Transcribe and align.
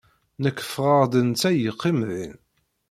Nekk 0.43 0.59
ffɣeɣ-d, 0.71 1.13
netta 1.21 1.49
yeqqim 1.53 1.99
din. 2.09 2.35